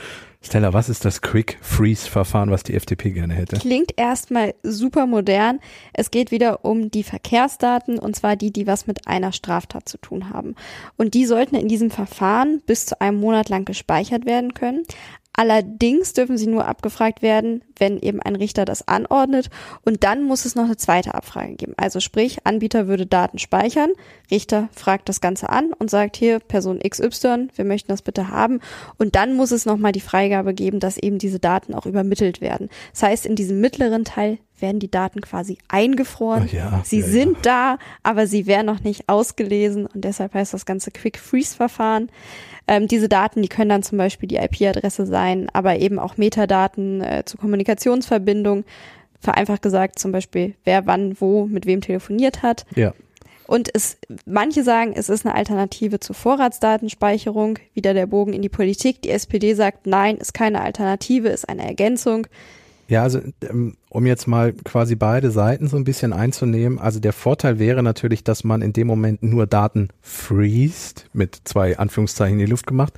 [0.46, 3.58] Stella, was ist das Quick Freeze Verfahren, was die FDP gerne hätte?
[3.58, 5.60] Klingt erstmal super modern.
[5.92, 9.98] Es geht wieder um die Verkehrsdaten und zwar die, die was mit einer Straftat zu
[9.98, 10.54] tun haben.
[10.98, 14.84] Und die sollten in diesem Verfahren bis zu einem Monat lang gespeichert werden können.
[15.36, 19.50] Allerdings dürfen sie nur abgefragt werden, wenn eben ein Richter das anordnet.
[19.84, 21.74] Und dann muss es noch eine zweite Abfrage geben.
[21.78, 23.92] Also sprich, Anbieter würde Daten speichern,
[24.32, 28.62] Richter fragt das Ganze an und sagt hier, Person XY, wir möchten das bitte haben.
[28.98, 32.70] Und dann muss es nochmal die Freigabe geben, dass eben diese Daten auch übermittelt werden.
[32.94, 36.50] Das heißt, in diesem mittleren Teil werden die Daten quasi eingefroren.
[36.52, 37.42] Ja, sie ja, sind ja.
[37.42, 42.10] da, aber sie werden noch nicht ausgelesen und deshalb heißt das ganze Quick Freeze Verfahren.
[42.68, 47.02] Ähm, diese Daten, die können dann zum Beispiel die IP-Adresse sein, aber eben auch Metadaten
[47.02, 48.64] äh, zur Kommunikationsverbindung.
[49.20, 52.66] Vereinfacht gesagt, zum Beispiel, wer wann wo mit wem telefoniert hat.
[52.76, 52.94] Ja.
[53.48, 57.60] Und es, manche sagen, es ist eine Alternative zur Vorratsdatenspeicherung.
[57.74, 59.02] Wieder der Bogen in die Politik.
[59.04, 62.28] Die SPD sagt, nein, ist keine Alternative, ist eine Ergänzung.
[62.88, 67.14] Ja, also ähm, um jetzt mal quasi beide Seiten so ein bisschen einzunehmen, also der
[67.14, 72.46] Vorteil wäre natürlich, dass man in dem Moment nur Daten freest, mit zwei Anführungszeichen in
[72.46, 72.94] die Luft gemacht,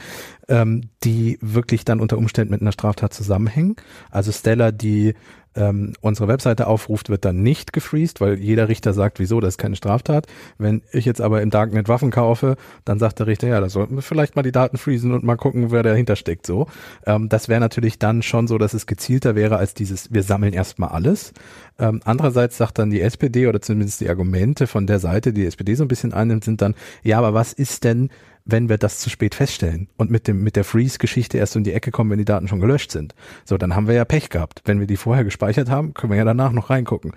[0.49, 3.77] ähm, die wirklich dann unter Umständen mit einer Straftat zusammenhängen.
[4.11, 5.13] Also Stella, die
[5.57, 9.57] ähm, unsere Webseite aufruft, wird dann nicht gefreezed, weil jeder Richter sagt, wieso, das ist
[9.57, 10.27] keine Straftat.
[10.57, 13.95] Wenn ich jetzt aber im Darknet Waffen kaufe, dann sagt der Richter, ja, da sollten
[13.95, 16.45] wir vielleicht mal die Daten freezen und mal gucken, wer dahinter steckt.
[16.45, 16.67] So,
[17.05, 20.53] ähm, das wäre natürlich dann schon so, dass es gezielter wäre als dieses, wir sammeln
[20.53, 21.33] erstmal alles.
[21.79, 25.47] Ähm, andererseits sagt dann die SPD oder zumindest die Argumente von der Seite, die, die
[25.47, 28.09] SPD so ein bisschen einnimmt, sind dann, ja, aber was ist denn,
[28.47, 31.73] wenn wir das zu spät feststellen und mit dem mit der Freeze-Geschichte erst um die
[31.73, 33.13] Ecke kommen, wenn die Daten schon gelöscht sind.
[33.45, 34.61] So, dann haben wir ja Pech gehabt.
[34.65, 37.11] Wenn wir die vorher gespeichert haben, können wir ja danach noch reingucken.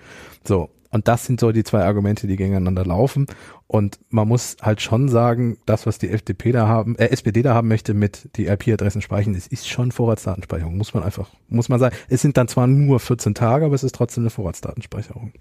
[0.44, 3.26] So, und das sind so die zwei Argumente, die gegeneinander laufen.
[3.68, 7.54] Und man muss halt schon sagen, das, was die FDP da haben, äh, SPD da
[7.54, 11.78] haben möchte mit die IP-Adressen speichern, es ist schon Vorratsdatenspeicherung, muss man einfach, muss man
[11.78, 11.94] sagen.
[12.08, 15.32] Es sind dann zwar nur 14 Tage, aber es ist trotzdem eine Vorratsdatenspeicherung.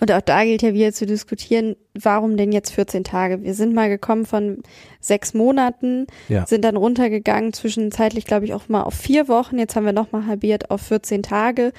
[0.00, 3.42] Und auch da gilt ja wieder zu diskutieren, warum denn jetzt 14 Tage?
[3.42, 4.62] Wir sind mal gekommen von
[5.00, 6.46] sechs Monaten, ja.
[6.46, 10.26] sind dann runtergegangen, zwischenzeitlich glaube ich auch mal auf vier Wochen, jetzt haben wir nochmal
[10.26, 11.72] halbiert auf 14 Tage.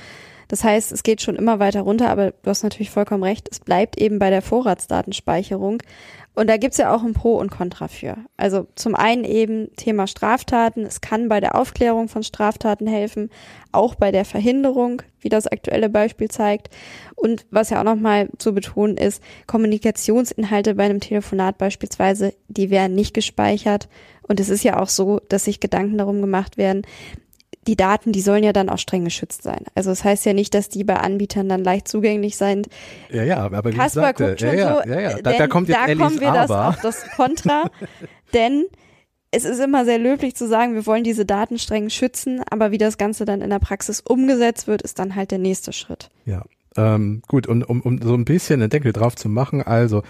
[0.48, 3.60] Das heißt, es geht schon immer weiter runter, aber du hast natürlich vollkommen recht, es
[3.60, 5.82] bleibt eben bei der Vorratsdatenspeicherung.
[6.38, 8.16] Und da gibt's ja auch ein Pro und Contra für.
[8.38, 10.86] Also zum einen eben Thema Straftaten.
[10.86, 13.32] Es kann bei der Aufklärung von Straftaten helfen,
[13.72, 16.70] auch bei der Verhinderung, wie das aktuelle Beispiel zeigt.
[17.16, 22.94] Und was ja auch nochmal zu betonen ist, Kommunikationsinhalte bei einem Telefonat beispielsweise, die werden
[22.94, 23.90] nicht gespeichert.
[24.22, 26.84] Und es ist ja auch so, dass sich Gedanken darum gemacht werden,
[27.68, 29.66] die Daten, die sollen ja dann auch streng geschützt sein.
[29.76, 32.68] Also es das heißt ja nicht, dass die bei Anbietern dann leicht zugänglich sind.
[33.12, 35.68] Ja, ja, aber wie Kasper gesagt, guckt schon ja, so, ja, ja, da, da kommt
[35.68, 36.70] jetzt da Ellis kommen wir das aber.
[36.70, 37.70] auf das Kontra,
[38.34, 38.66] denn
[39.32, 42.78] es ist immer sehr löblich zu sagen, wir wollen diese Daten streng schützen, aber wie
[42.78, 46.10] das Ganze dann in der Praxis umgesetzt wird, ist dann halt der nächste Schritt.
[46.26, 46.44] Ja,
[46.78, 50.04] ähm, gut, und um, um so ein bisschen einen Deckel drauf zu machen, also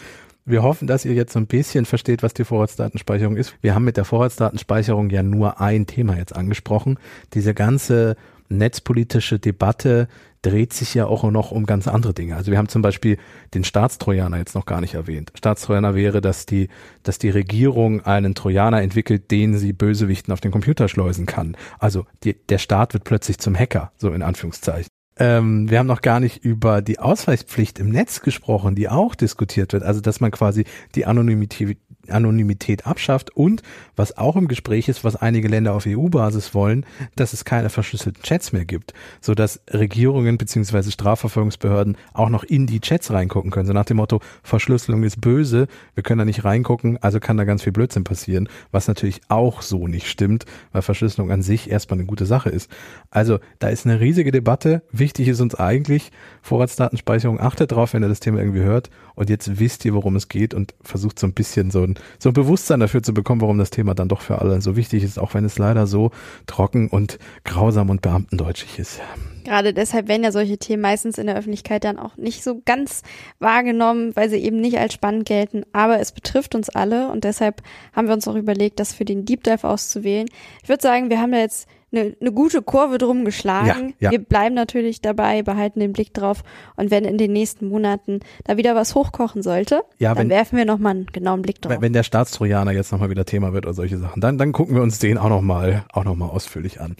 [0.48, 3.56] wir hoffen, dass ihr jetzt so ein bisschen versteht, was die Vorratsdatenspeicherung ist.
[3.62, 6.98] Wir haben mit der Vorratsdatenspeicherung ja nur ein Thema jetzt angesprochen.
[7.34, 8.16] Diese ganze
[8.50, 10.08] netzpolitische Debatte
[10.42, 12.38] dreht sich ja auch noch um ganz andere Dinge.
[12.38, 13.18] Also wir haben zum Beispiel
[13.54, 15.34] den Staatstrojaner jetzt noch gar nicht erwähnt.
[15.36, 16.70] Staatstrojaner wäre, dass die,
[17.04, 21.58] dass die Regierung einen Trojaner entwickelt, den sie Bösewichten auf den Computer schleusen kann.
[21.80, 24.88] Also die, der Staat wird plötzlich zum Hacker, so in Anführungszeichen.
[25.20, 29.74] Ähm, wir haben noch gar nicht über die Ausweispflicht im Netz gesprochen, die auch diskutiert
[29.74, 29.84] wird.
[29.84, 31.78] Also, dass man quasi die Anonymität,
[32.12, 33.62] Anonymität abschafft und
[33.96, 38.24] was auch im Gespräch ist, was einige Länder auf EU-Basis wollen, dass es keine verschlüsselten
[38.24, 43.68] Chats mehr gibt, so dass Regierungen beziehungsweise Strafverfolgungsbehörden auch noch in die Chats reingucken können.
[43.68, 47.44] So nach dem Motto, Verschlüsselung ist böse, wir können da nicht reingucken, also kann da
[47.44, 52.00] ganz viel Blödsinn passieren, was natürlich auch so nicht stimmt, weil Verschlüsselung an sich erstmal
[52.00, 52.72] eine gute Sache ist.
[53.12, 54.84] Also da ist eine riesige Debatte.
[54.92, 59.60] Wichtig ist uns eigentlich, Vorratsdatenspeicherung, achtet drauf, wenn ihr das Thema irgendwie hört und jetzt
[59.60, 62.80] wisst ihr, worum es geht und versucht so ein bisschen so ein so ein Bewusstsein
[62.80, 65.46] dafür zu bekommen, warum das Thema dann doch für alle so wichtig ist, auch wenn
[65.46, 66.12] es leider so
[66.46, 69.00] trocken und grausam und beamtendeutschig ist.
[69.48, 73.02] Gerade deshalb werden ja solche Themen meistens in der Öffentlichkeit dann auch nicht so ganz
[73.40, 75.64] wahrgenommen, weil sie eben nicht als spannend gelten.
[75.72, 77.62] Aber es betrifft uns alle und deshalb
[77.94, 80.28] haben wir uns auch überlegt, das für den Deep Dive auszuwählen.
[80.64, 83.94] Ich würde sagen, wir haben da jetzt eine, eine gute Kurve drum geschlagen.
[84.00, 84.12] Ja, ja.
[84.12, 86.44] Wir bleiben natürlich dabei, behalten den Blick drauf
[86.76, 90.58] und wenn in den nächsten Monaten da wieder was hochkochen sollte, ja, dann wenn, werfen
[90.58, 91.78] wir nochmal einen genauen Blick drauf.
[91.80, 94.82] Wenn der Staatstrojaner jetzt nochmal wieder Thema wird oder solche Sachen, dann, dann gucken wir
[94.82, 96.96] uns den auch nochmal auch noch mal ausführlich an.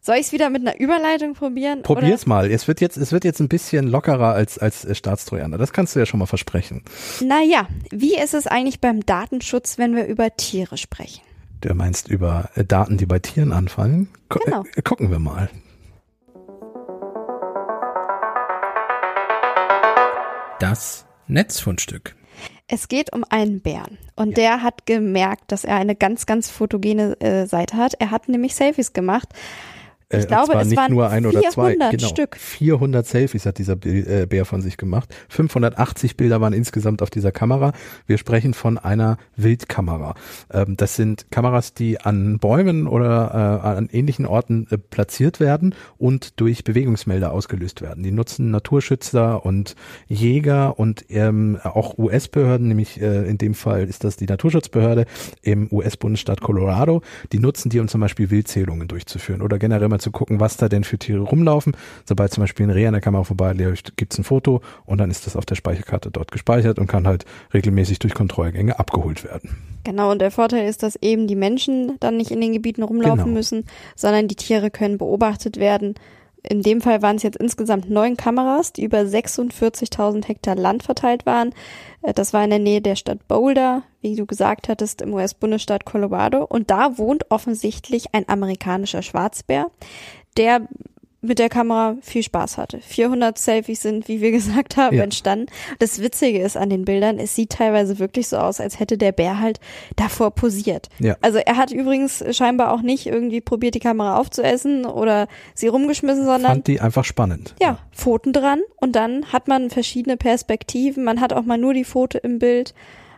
[0.00, 1.82] Soll ich es wieder mit einer Überleitung probieren?
[1.82, 2.28] Probier's oder?
[2.28, 2.50] mal.
[2.50, 5.58] Es wird jetzt, es wird jetzt ein bisschen lockerer als, als Staatstrojaner.
[5.58, 6.82] Das kannst du ja schon mal versprechen.
[7.20, 11.22] Naja, wie ist es eigentlich beim Datenschutz, wenn wir über Tiere sprechen?
[11.62, 14.08] Du meinst über äh, Daten, die bei Tieren anfallen?
[14.28, 14.64] Gu genau.
[14.74, 15.48] Äh, gucken wir mal.
[20.58, 22.16] Das Netzfundstück.
[22.66, 24.34] Es geht um einen Bären und ja.
[24.34, 27.94] der hat gemerkt, dass er eine ganz, ganz fotogene äh, Seite hat.
[28.00, 29.28] Er hat nämlich Selfies gemacht
[30.12, 32.06] ich äh, glaube, es nicht waren nur ein oder zwei, genau.
[32.06, 32.36] Stück.
[32.36, 35.14] 400 Selfies hat dieser äh, Bär von sich gemacht.
[35.30, 37.72] 580 Bilder waren insgesamt auf dieser Kamera.
[38.06, 40.14] Wir sprechen von einer Wildkamera.
[40.52, 46.40] Ähm, das sind Kameras, die an Bäumen oder äh, an ähnlichen Orten platziert werden und
[46.40, 48.02] durch Bewegungsmelder ausgelöst werden.
[48.02, 49.76] Die nutzen Naturschützer und
[50.08, 55.06] Jäger und ähm, auch US-Behörden, nämlich in dem Fall ist das die Naturschutzbehörde
[55.42, 57.02] im US-Bundesstaat Colorado.
[57.32, 60.68] Die nutzen die, um zum Beispiel Wildzählungen durchzuführen oder generell mal zu gucken, was da
[60.68, 61.76] denn für Tiere rumlaufen.
[62.04, 65.10] Sobald zum Beispiel ein Reh an der Kamera vorbeiläuft, gibt es ein Foto und dann
[65.10, 69.56] ist das auf der Speicherkarte dort gespeichert und kann halt regelmäßig durch Kontrollgänge abgeholt werden.
[69.84, 73.24] Genau, und der Vorteil ist, dass eben die Menschen dann nicht in den Gebieten rumlaufen
[73.24, 73.36] genau.
[73.36, 73.64] müssen,
[73.96, 75.94] sondern die Tiere können beobachtet werden.
[76.42, 81.24] In dem Fall waren es jetzt insgesamt neun Kameras, die über 46.000 Hektar Land verteilt
[81.24, 81.54] waren.
[82.02, 85.84] Äh, das war in der Nähe der Stadt Boulder, wie du gesagt hattest, im US-Bundesstaat
[85.84, 86.44] Colorado.
[86.44, 89.70] Und da wohnt offensichtlich ein amerikanischer Schwarzbär,
[90.36, 90.66] der
[91.22, 92.80] mit der Kamera viel Spaß hatte.
[92.80, 95.04] 400 Selfies sind, wie wir gesagt haben, ja.
[95.04, 95.46] entstanden.
[95.78, 99.12] Das Witzige ist an den Bildern, es sieht teilweise wirklich so aus, als hätte der
[99.12, 99.60] Bär halt
[99.96, 100.88] davor posiert.
[100.98, 101.16] Ja.
[101.20, 106.24] Also er hat übrigens scheinbar auch nicht irgendwie probiert, die Kamera aufzuessen oder sie rumgeschmissen,
[106.24, 107.54] sondern fand die einfach spannend.
[107.60, 111.04] Ja, Pfoten dran und dann hat man verschiedene Perspektiven.
[111.04, 112.74] Man hat auch mal nur die Foto im Bild.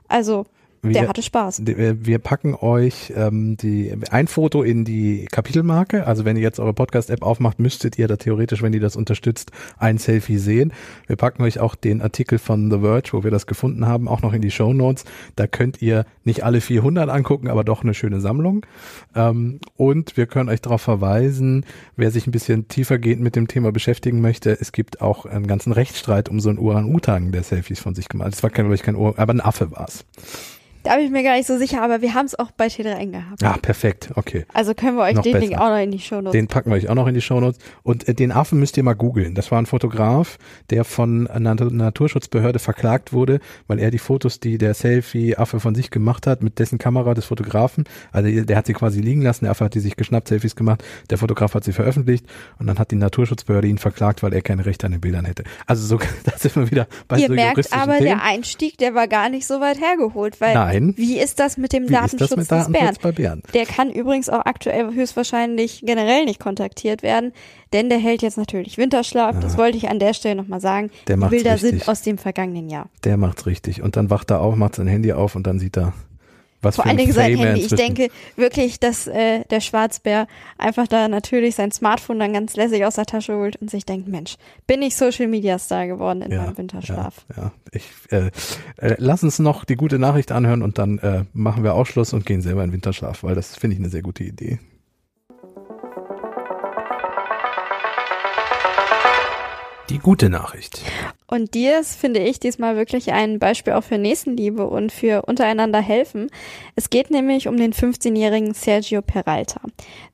[0.08, 0.44] Also
[0.84, 1.62] wir, der hatte Spaß.
[1.64, 6.06] Wir packen euch ähm, die, ein Foto in die Kapitelmarke.
[6.06, 9.50] Also wenn ihr jetzt eure Podcast-App aufmacht, müsstet ihr da theoretisch, wenn ihr das unterstützt,
[9.78, 10.72] ein Selfie sehen.
[11.06, 14.22] Wir packen euch auch den Artikel von The Verge, wo wir das gefunden haben, auch
[14.22, 15.04] noch in die Show Notes.
[15.36, 18.66] Da könnt ihr nicht alle 400 angucken, aber doch eine schöne Sammlung.
[19.14, 21.64] Ähm, und wir können euch darauf verweisen,
[21.96, 24.50] wer sich ein bisschen tiefergehend mit dem Thema beschäftigen möchte.
[24.60, 28.26] Es gibt auch einen ganzen Rechtsstreit um so einen Uran-Utang, der Selfies von sich gemacht
[28.26, 28.34] hat.
[28.34, 30.04] Das war, glaube ich, kein Uran, aber ein Affe war's.
[30.84, 33.10] Da bin ich mir gar nicht so sicher, aber wir haben es auch bei T3N
[33.10, 33.42] gehabt.
[33.42, 34.44] Ah, perfekt, okay.
[34.52, 35.46] Also können wir euch noch den besser.
[35.46, 36.32] Link auch noch in die Shownotes.
[36.32, 37.58] Den packen wir euch auch noch in die Shownotes.
[37.82, 39.34] Und äh, den Affen müsst ihr mal googeln.
[39.34, 40.36] Das war ein Fotograf,
[40.68, 45.90] der von einer Naturschutzbehörde verklagt wurde, weil er die Fotos, die der Selfie-Affe von sich
[45.90, 49.52] gemacht hat, mit dessen Kamera des Fotografen, also der hat sie quasi liegen lassen, der
[49.52, 52.26] Affe hat die sich geschnappt, Selfies gemacht, der Fotograf hat sie veröffentlicht
[52.58, 55.44] und dann hat die Naturschutzbehörde ihn verklagt, weil er keine Rechte an den Bildern hätte.
[55.66, 58.04] Also so, da sind wir wieder bei Ihr so merkt aber, Themen.
[58.04, 60.73] der Einstieg, der war gar nicht so weit hergeholt, weil Nein.
[60.96, 62.96] Wie ist das mit dem Wie Datenschutz, mit Datenschutz des Bären?
[63.02, 63.42] Bei Bären?
[63.52, 67.32] Der kann übrigens auch aktuell höchstwahrscheinlich generell nicht kontaktiert werden,
[67.72, 69.34] denn der hält jetzt natürlich Winterschlaf.
[69.34, 69.40] Ja.
[69.40, 70.90] Das wollte ich an der Stelle nochmal sagen.
[71.08, 71.70] Der Die Bilder richtig.
[71.70, 72.88] sind aus dem vergangenen Jahr.
[73.04, 73.82] Der macht's richtig.
[73.82, 75.92] Und dann wacht er auf, macht sein Handy auf und dann sieht er
[76.64, 77.61] was Vor allen Dingen sein Handy.
[77.62, 80.27] Ich denke wirklich, dass äh, der Schwarzbär
[80.59, 84.09] einfach da natürlich sein Smartphone dann ganz lässig aus der Tasche holt und sich denkt,
[84.09, 87.24] Mensch, bin ich Social Media Star geworden in ja, meinem Winterschlaf.
[87.37, 87.53] Ja, ja.
[87.72, 88.31] ich äh,
[88.79, 92.27] äh, lass uns noch die gute Nachricht anhören und dann äh, machen wir Ausschluss und
[92.27, 94.59] gehen selber in Winterschlaf, weil das finde ich eine sehr gute Idee.
[99.94, 100.80] Die gute Nachricht.
[101.28, 105.80] Und dir ist, finde ich, diesmal wirklich ein Beispiel auch für Nächstenliebe und für untereinander
[105.80, 106.30] helfen.
[106.74, 109.61] Es geht nämlich um den 15-jährigen Sergio Peralta.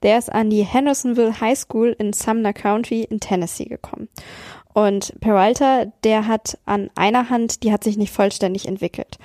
[0.03, 4.09] Der ist an die Hendersonville High School in Sumner County in Tennessee gekommen.
[4.75, 9.19] Und Peralta, der hat an einer Hand, die hat sich nicht vollständig entwickelt.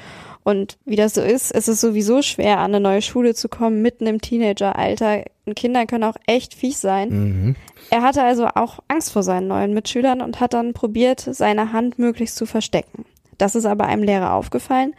[0.45, 3.81] Und wie das so ist, ist es sowieso schwer, an eine neue Schule zu kommen,
[3.81, 5.23] mitten im Teenageralter.
[5.47, 7.09] Und Kinder können auch echt fies sein.
[7.09, 7.55] Mhm.
[7.89, 11.97] Er hatte also auch Angst vor seinen neuen Mitschülern und hat dann probiert, seine Hand
[11.97, 13.05] möglichst zu verstecken.
[13.39, 14.93] Das ist aber einem Lehrer aufgefallen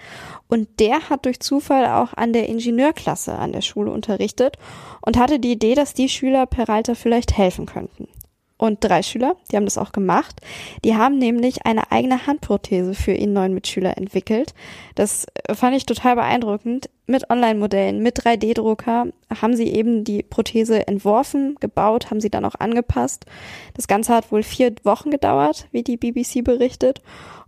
[0.49, 4.59] und der hat durch Zufall auch an der Ingenieurklasse an der Schule unterrichtet
[5.01, 8.09] und hatte die Idee, dass die Schüler Peralta vielleicht helfen könnten
[8.59, 10.41] und drei Schüler, die haben das auch gemacht.
[10.85, 14.55] Die haben nämlich eine eigene Handprothese für ihren neuen Mitschüler entwickelt.
[14.95, 16.89] Das fand ich total beeindruckend.
[17.07, 19.09] Mit Online-Modellen, mit 3D-Drucker
[19.41, 23.27] haben sie eben die Prothese entworfen, gebaut, haben sie dann auch angepasst.
[23.75, 27.03] Das Ganze hat wohl vier Wochen gedauert, wie die BBC berichtet.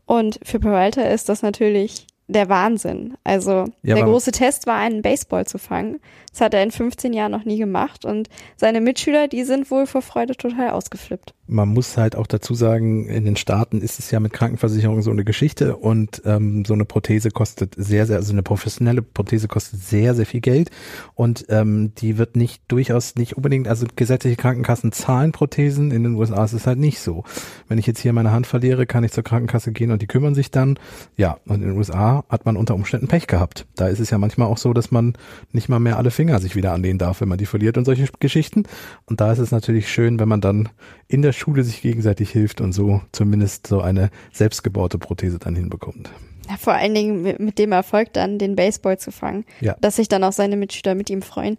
[0.07, 3.14] Und für Peralta ist das natürlich der Wahnsinn.
[3.25, 5.99] Also Ja, der große Test war, einen Baseball zu fangen.
[6.31, 8.05] Das hat er in 15 Jahren noch nie gemacht.
[8.05, 11.35] Und seine Mitschüler, die sind wohl vor Freude total ausgeflippt.
[11.47, 15.11] Man muss halt auch dazu sagen, in den Staaten ist es ja mit Krankenversicherung so
[15.11, 19.81] eine Geschichte und ähm, so eine Prothese kostet sehr, sehr, also eine professionelle Prothese kostet
[19.81, 20.71] sehr, sehr viel Geld
[21.14, 26.17] und ähm, die wird nicht durchaus nicht unbedingt, also gesetzliche Krankenkassen zahlen Prothesen, in den
[26.17, 27.25] USA ist es halt nicht so.
[27.67, 30.35] Wenn ich jetzt hier meine Hand verliere, kann ich zur Krankenkasse gehen und die kümmern
[30.35, 30.79] sich dann.
[31.17, 33.66] Ja, und in den USA hat man unter Umständen Pech gehabt.
[33.76, 35.14] Da ist es ja manchmal auch so, dass man
[35.52, 38.07] nicht mal mehr alle Finger sich wieder anlehnen darf, wenn man die verliert und solche
[38.20, 38.64] Geschichten.
[39.07, 40.68] Und da ist es natürlich schön, wenn man dann
[41.09, 46.11] in der Schule sich gegenseitig hilft und so zumindest so eine selbstgebaute Prothese dann hinbekommt.
[46.48, 49.76] Ja, vor allen Dingen mit mit dem Erfolg dann den Baseball zu fangen, Ja.
[49.81, 51.59] dass sich dann auch seine Mitschüler mit ihm freuen.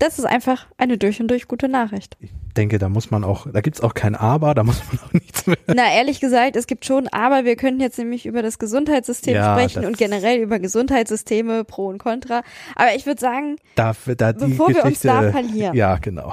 [0.00, 2.16] Das ist einfach eine durch und durch gute Nachricht.
[2.20, 5.12] Ich denke, da muss man auch, da gibt's auch kein Aber, da muss man auch
[5.12, 5.58] nichts mehr.
[5.66, 9.52] Na, ehrlich gesagt, es gibt schon, aber wir könnten jetzt nämlich über das Gesundheitssystem Ja,
[9.54, 12.42] sprechen und generell über Gesundheitssysteme, Pro und Contra.
[12.76, 15.76] Aber ich würde sagen, Da, da Bevor wir uns Geschichte, da verlieren.
[15.76, 16.32] Ja, genau.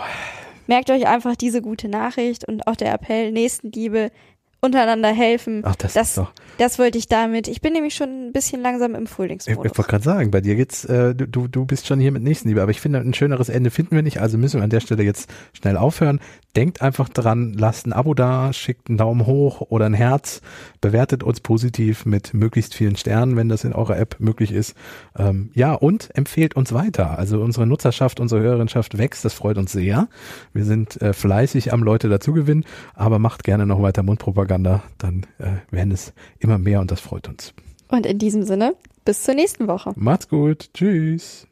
[0.68, 4.12] merkt euch einfach diese gute Nachricht und auch der Appell, Nächstenliebe,
[4.62, 5.62] untereinander helfen.
[5.66, 6.32] Ach, das, Das- ist doch.
[6.58, 7.48] Das wollte ich damit.
[7.48, 9.78] Ich bin nämlich schon ein bisschen langsam im Ich, ich Frühlingsmodus.
[9.78, 12.72] wollte gerade sagen, bei dir geht's, äh, du, du- bist schon hier mit Nächstenliebe, aber
[12.72, 15.30] ich finde, ein schöneres Ende finden wir nicht, also müssen wir an der Stelle jetzt
[15.54, 16.20] schnell aufhören.
[16.56, 20.42] Denkt einfach dran, lasst ein Abo da, schickt einen Daumen hoch oder ein Herz,
[20.82, 24.74] bewertet uns positiv mit möglichst vielen Sternen, wenn das in eurer App möglich ist.
[25.16, 27.20] Ähm, ja, und empfehlt uns weiter.
[27.20, 30.08] Also unsere Nutzerschaft, unsere Hörerinschaft wächst, das freut uns sehr.
[30.54, 32.66] Wir sind äh, fleißig am Leute dazugewinnen,
[32.96, 34.02] aber macht gerne noch weiter
[34.48, 37.54] Mundpropaganda, dann äh, werden es immer mehr und das freut uns.
[37.90, 39.94] Und in diesem Sinne, bis zur nächsten Woche.
[39.96, 41.48] Macht's gut, tschüss.